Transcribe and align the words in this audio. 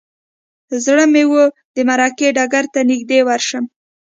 زړه 0.85 1.05
مې 1.13 1.23
و 1.29 1.33
د 1.75 1.77
معرکې 1.87 2.27
ډګر 2.37 2.65
ته 2.73 2.79
نږدې 2.89 3.19
ورشم. 3.27 3.63